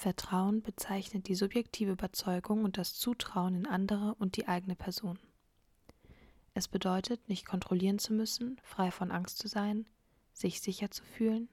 [0.00, 5.18] Vertrauen bezeichnet die subjektive Überzeugung und das Zutrauen in andere und die eigene Person.
[6.54, 9.84] Es bedeutet, nicht kontrollieren zu müssen, frei von Angst zu sein,
[10.32, 11.50] sich sicher zu fühlen.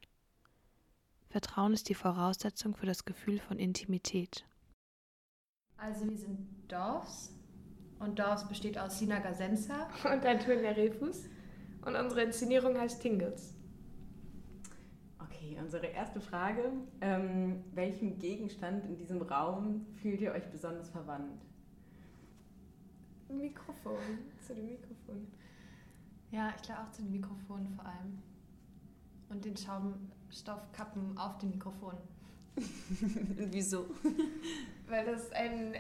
[1.28, 4.46] Vertrauen ist die Voraussetzung für das Gefühl von Intimität.
[5.76, 7.36] Also wir sind Dorfs
[8.00, 11.26] und Dorfs besteht aus Sina Gasenza und Antonia Refus
[11.82, 13.57] und unsere Inszenierung heißt Tingles.
[15.48, 16.74] Okay, unsere erste Frage.
[17.00, 21.42] Ähm, welchem Gegenstand in diesem Raum fühlt ihr euch besonders verwandt?
[23.30, 23.98] Mikrofon,
[24.46, 25.28] zu dem Mikrofon.
[26.32, 28.22] Ja, ich glaube auch zu den Mikrofonen vor allem.
[29.30, 31.96] Und den Schaumstoffkappen auf dem Mikrofon.
[32.58, 33.86] Wieso?
[34.88, 35.76] Weil das ein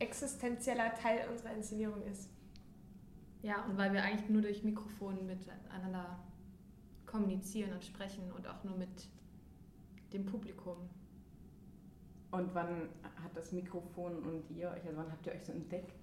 [0.00, 2.28] existenzieller Teil unserer Inszenierung ist.
[3.42, 6.18] Ja, und weil wir eigentlich nur durch Mikrofon miteinander
[7.16, 9.08] kommunizieren und sprechen und auch nur mit
[10.12, 10.76] dem Publikum.
[12.30, 12.90] Und wann
[13.22, 15.94] hat das Mikrofon und ihr euch, also wann habt ihr euch so entdeckt?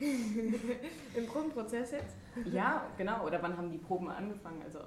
[0.00, 2.16] Im Probenprozess jetzt?
[2.46, 3.26] Ja, genau.
[3.26, 4.62] Oder wann haben die Proben angefangen?
[4.62, 4.80] Also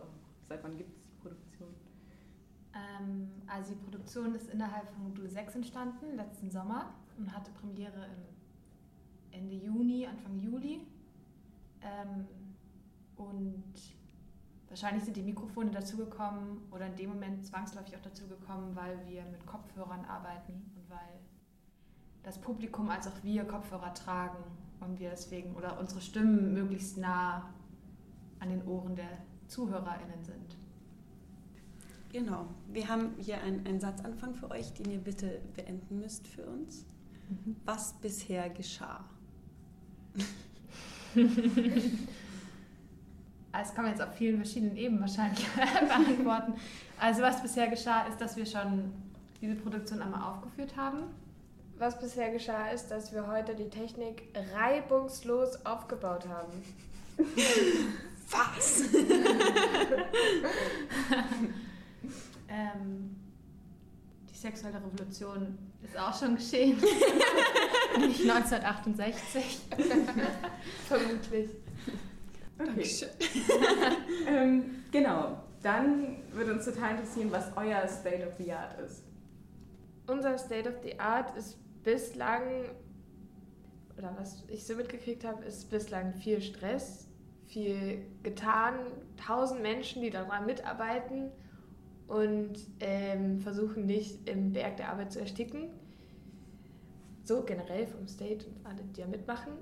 [0.50, 1.70] seit wann gibt es die Produktion?
[2.73, 8.05] Ähm, also die Produktion ist innerhalb von Modul 6 entstanden, letzten Sommer und hatte Premiere
[8.05, 10.88] im Ende Juni, Anfang Juli.
[11.81, 12.27] Ähm,
[13.16, 13.64] und
[14.73, 19.45] wahrscheinlich sind die Mikrofone dazugekommen oder in dem Moment zwangsläufig auch dazugekommen, weil wir mit
[19.45, 21.19] Kopfhörern arbeiten und weil
[22.23, 24.43] das Publikum als auch wir Kopfhörer tragen
[24.80, 27.53] und wir deswegen oder unsere Stimmen möglichst nah
[28.39, 30.57] an den Ohren der ZuhörerInnen sind.
[32.11, 32.47] Genau.
[32.71, 36.87] Wir haben hier einen, einen Satzanfang für euch, den ihr bitte beenden müsst für uns.
[37.30, 37.58] Mhm.
[37.63, 39.05] Was bisher geschah?
[43.53, 45.47] Das kann man jetzt auf vielen verschiedenen Ebenen wahrscheinlich
[45.79, 46.53] beantworten.
[46.99, 48.91] Also was bisher geschah, ist, dass wir schon
[49.41, 51.03] diese Produktion einmal aufgeführt haben
[51.83, 54.23] was bisher geschah, ist, dass wir heute die Technik
[54.55, 56.53] reibungslos aufgebaut haben.
[58.30, 58.83] Was?
[62.49, 63.15] ähm,
[64.31, 66.77] die sexuelle Revolution ist auch schon geschehen.
[67.99, 69.59] Nicht 1968.
[70.87, 71.49] Vermutlich.
[72.59, 72.83] Okay.
[74.27, 75.37] ähm, genau.
[75.64, 79.03] Dann würde uns total interessieren, was euer State of the Art ist.
[80.08, 82.65] Unser State of the Art ist bislang,
[83.97, 87.08] oder was ich so mitgekriegt habe, ist bislang viel Stress,
[87.47, 88.75] viel getan,
[89.25, 91.31] tausend Menschen, die daran mitarbeiten
[92.08, 95.69] und ähm, versuchen nicht im Berg der Arbeit zu ersticken.
[97.23, 99.53] So generell vom State und alle, die da mitmachen.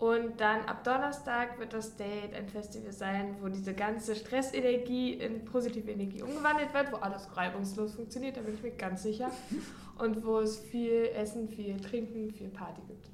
[0.00, 5.44] Und dann ab Donnerstag wird das Date ein Festival sein, wo diese ganze Stressenergie in
[5.44, 9.30] positive Energie umgewandelt wird, wo alles reibungslos funktioniert, da bin ich mir ganz sicher.
[9.98, 13.10] Und wo es viel Essen, viel Trinken, viel Party gibt.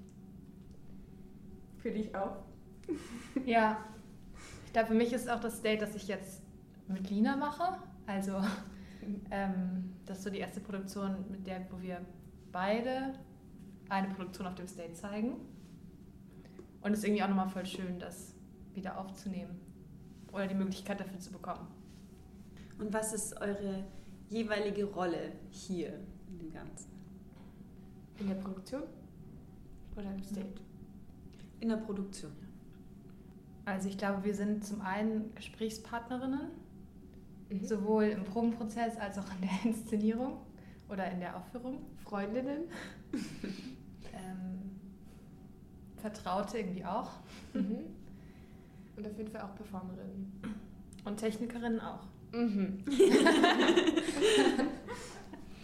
[1.78, 2.36] Für dich auch?
[3.44, 3.84] Ja.
[4.66, 6.40] Ich glaube, für mich ist auch das Date, das ich jetzt
[6.86, 7.78] mit Lina mache.
[8.06, 8.40] Also,
[9.32, 12.00] ähm, das ist so die erste Produktion, mit der, wo wir
[12.52, 13.14] beide
[13.88, 15.34] eine Produktion auf dem State zeigen.
[16.86, 18.32] Und es ist irgendwie auch nochmal voll schön, das
[18.72, 19.60] wieder aufzunehmen
[20.30, 21.66] oder die Möglichkeit dafür zu bekommen.
[22.78, 23.82] Und was ist eure
[24.28, 25.98] jeweilige Rolle hier
[26.28, 26.92] in dem Ganzen?
[28.20, 28.84] In der Produktion
[29.96, 30.60] oder im State?
[31.58, 33.72] In der Produktion, ja.
[33.72, 36.50] Also ich glaube, wir sind zum einen Gesprächspartnerinnen,
[37.50, 37.64] mhm.
[37.64, 40.36] sowohl im Probenprozess als auch in der Inszenierung
[40.88, 41.80] oder in der Aufführung.
[42.04, 42.68] Freundinnen.
[44.14, 44.66] ähm,
[46.10, 47.10] Vertraute irgendwie auch.
[47.52, 47.78] Mhm.
[48.96, 50.40] Und auf jeden Fall auch Performerinnen.
[51.04, 52.04] Und Technikerinnen auch.
[52.32, 52.84] Mhm.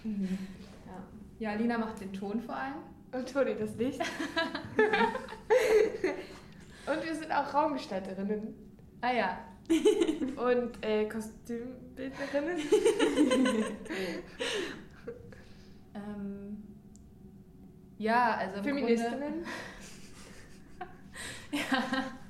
[0.05, 0.39] mhm.
[0.87, 1.03] Ja.
[1.39, 2.75] ja, Lina macht den Ton vor allem.
[3.13, 4.01] Und Toni das Licht.
[6.87, 8.55] Und wir sind auch Raumgestalterinnen.
[9.01, 9.39] Ah ja.
[9.69, 12.59] Und äh, Kostümbildnerinnen.
[15.95, 16.63] ähm,
[17.99, 18.63] ja, also.
[18.63, 19.21] Feministinnen.
[19.21, 19.49] Grunde,
[21.53, 21.61] ja.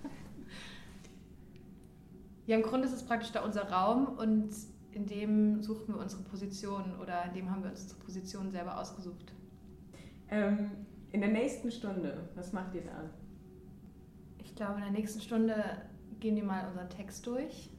[2.46, 4.50] Ja, im Grunde ist es praktisch da unser Raum und
[4.90, 8.78] in dem suchen wir unsere Position oder in dem haben wir uns unsere Position selber
[8.78, 9.32] ausgesucht.
[10.28, 10.70] Ähm,
[11.12, 13.10] in der nächsten Stunde, was macht ihr da?
[14.38, 15.54] Ich glaube, in der nächsten Stunde
[16.20, 17.70] gehen wir mal unseren Text durch.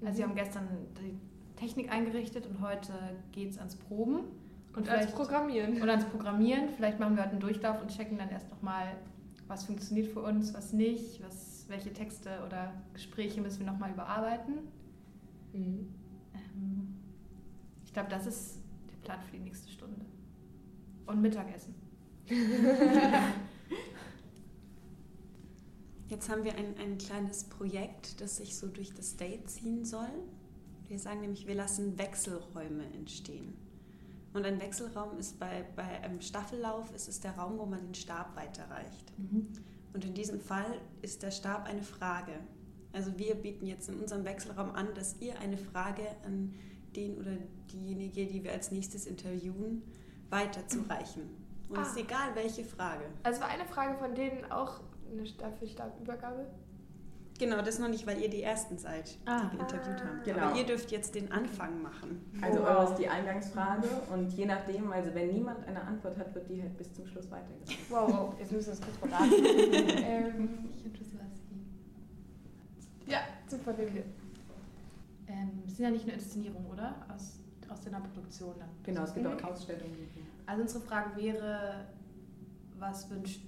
[0.00, 0.16] Also, mhm.
[0.16, 0.68] wir haben gestern
[1.00, 1.18] die
[1.56, 2.92] Technik eingerichtet und heute
[3.32, 4.20] geht es ans Proben.
[4.74, 5.82] Und, und ans Programmieren.
[5.82, 6.68] Und ans Programmieren.
[6.70, 8.96] Vielleicht machen wir heute einen Durchlauf und checken dann erst nochmal,
[9.48, 14.58] was funktioniert für uns, was nicht, was, welche Texte oder Gespräche müssen wir nochmal überarbeiten.
[15.52, 15.92] Mhm.
[16.34, 16.94] Ähm,
[17.84, 18.58] ich glaube, das ist
[18.90, 20.04] der Plan für die nächste Stunde.
[21.06, 21.74] Und Mittagessen.
[26.08, 30.10] Jetzt haben wir ein, ein kleines Projekt, das sich so durch das Date ziehen soll.
[30.86, 33.54] Wir sagen nämlich, wir lassen Wechselräume entstehen.
[34.32, 37.94] Und ein Wechselraum ist bei, bei einem Staffellauf ist es der Raum, wo man den
[37.94, 39.12] Stab weiterreicht.
[39.18, 39.48] Mhm.
[39.94, 42.32] Und in diesem Fall ist der Stab eine Frage.
[42.92, 46.54] Also wir bieten jetzt in unserem Wechselraum an, dass ihr eine Frage an
[46.94, 47.32] den oder
[47.72, 49.82] diejenige, die wir als nächstes interviewen,
[50.30, 51.22] weiterzureichen.
[51.68, 52.00] Und es ist Ah.
[52.00, 53.04] egal, welche Frage.
[53.22, 56.46] Also war eine Frage von denen auch eine Staffelstabübergabe?
[57.38, 59.42] Genau, das noch nicht, weil ihr die Ersten seid, Ah.
[59.52, 60.20] die wir interviewt haben.
[60.24, 60.38] Genau.
[60.46, 62.20] Aber ihr dürft jetzt den Anfang machen.
[62.42, 62.68] Also Wow.
[62.68, 66.60] eure ist die Eingangsfrage und je nachdem, also wenn niemand eine Antwort hat, wird die
[66.60, 67.78] halt bis zum Schluss weitergereicht.
[67.90, 69.32] Wow, wow, jetzt müssen wir das kurz beraten.
[70.04, 71.54] ähm, Ich und Wisławski.
[73.06, 73.86] ja, super, wir.
[75.28, 76.94] Ähm, es sind ja nicht nur Inszenierungen, oder?
[77.14, 77.38] Aus,
[77.68, 78.68] aus deiner Produktion dann.
[78.82, 79.32] Genau, es gibt Mhm.
[79.44, 80.08] auch Ausstellungen.
[80.46, 81.84] Also unsere Frage wäre,
[82.78, 83.42] was wünschst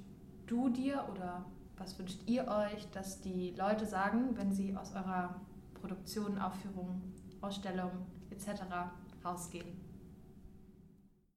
[0.47, 1.45] du dir oder
[1.81, 5.35] was wünscht ihr euch, dass die Leute sagen, wenn sie aus eurer
[5.81, 7.01] Produktion, Aufführung,
[7.41, 7.91] Ausstellung
[8.31, 8.63] etc.
[9.25, 9.90] rausgehen?